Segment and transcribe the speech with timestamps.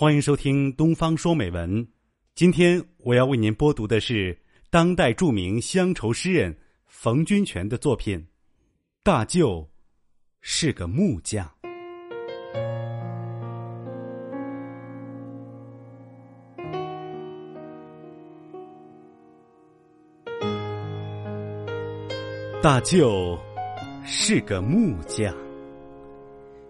[0.00, 1.84] 欢迎收听《东方说美文》。
[2.34, 4.34] 今天我要为您播读的是
[4.70, 8.18] 当代著名乡愁诗人冯君泉的作品
[9.02, 9.68] 《大舅
[10.40, 11.46] 是个木匠》。
[22.62, 23.38] 大舅
[24.02, 25.36] 是个木匠，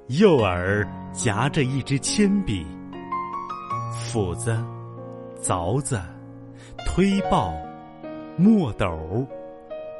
[0.09, 2.67] 右耳夹着一支铅笔，
[4.13, 4.59] 斧子、
[5.41, 6.01] 凿子、
[6.85, 7.55] 推刨、
[8.37, 9.25] 墨斗，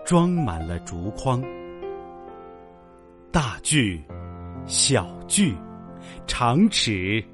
[0.05, 1.41] 装满了竹筐。
[3.31, 4.03] 大锯、
[4.67, 5.55] 小锯、
[6.27, 7.25] 长尺、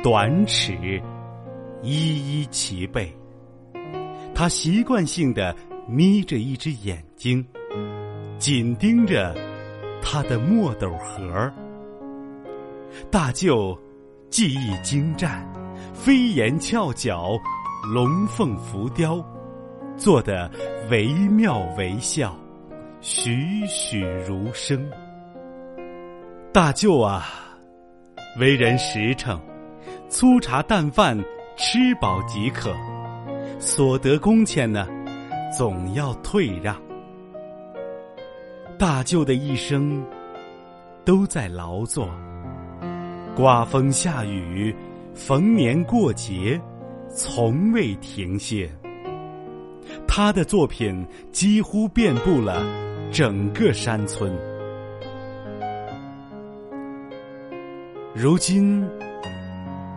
[0.00, 1.02] 短尺，
[1.82, 3.12] 一一齐备。
[4.32, 5.52] 他习惯性的
[5.88, 7.44] 眯着一只眼睛。
[8.38, 9.34] 紧盯着
[10.00, 11.52] 他的墨斗盒，
[13.10, 13.76] 大舅
[14.30, 15.44] 技艺精湛，
[16.04, 17.38] 飞檐翘角，
[17.94, 19.24] 龙凤浮雕，
[19.96, 20.50] 做得
[20.90, 22.36] 惟妙惟肖，
[23.00, 24.84] 栩栩如生。
[26.52, 27.24] 大舅啊，
[28.40, 29.40] 为人实诚，
[30.08, 31.16] 粗茶淡饭
[31.56, 32.74] 吃饱即可，
[33.60, 34.88] 所得工钱呢，
[35.56, 36.76] 总要退让。
[38.76, 40.04] 大舅的一生
[41.04, 42.10] 都在劳作，
[43.36, 44.74] 刮风下雨，
[45.14, 46.60] 逢年过节，
[47.08, 48.70] 从未停歇。
[50.06, 52.64] 他的作品几乎遍布了
[53.10, 54.32] 整个山村。
[58.14, 58.86] 如今，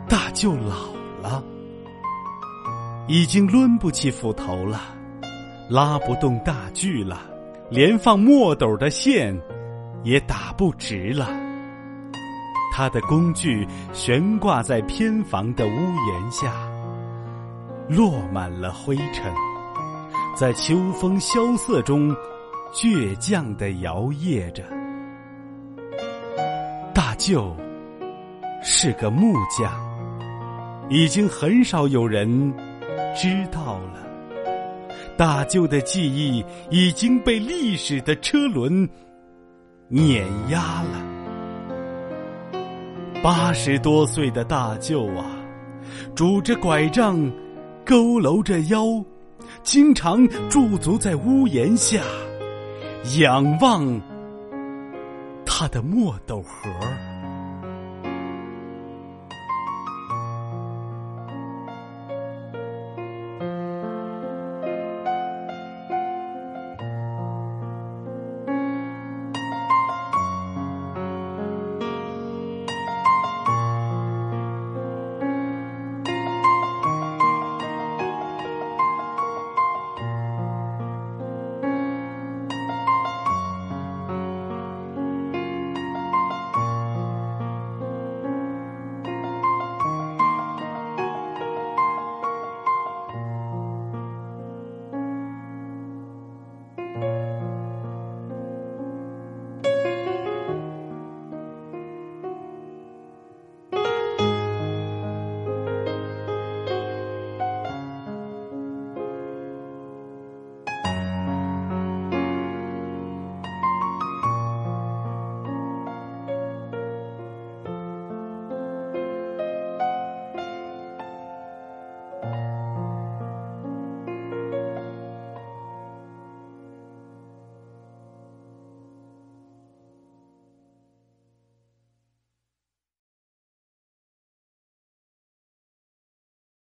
[0.07, 1.43] 大舅老了，
[3.07, 4.81] 已经抡不起斧头了，
[5.69, 7.21] 拉不动大锯了。
[7.69, 9.35] 连放墨斗的线
[10.03, 11.44] 也打不直了。
[12.77, 16.51] 他的工具悬挂在偏房的屋檐下，
[17.87, 19.33] 落满了灰尘，
[20.35, 22.13] 在秋风萧瑟中
[22.73, 24.61] 倔强的摇曳着。
[26.93, 27.55] 大舅
[28.61, 29.71] 是个木匠，
[30.89, 32.53] 已经很少有人
[33.15, 34.05] 知道了。
[35.15, 38.85] 大舅的记忆已经被历史的车轮
[39.87, 41.04] 碾压了。
[43.25, 45.25] 八十多岁的大舅啊，
[46.13, 47.17] 拄着拐杖，
[47.83, 49.03] 佝偻着腰，
[49.63, 52.03] 经常驻足在屋檐下，
[53.17, 53.99] 仰望
[55.43, 56.69] 他的墨斗盒。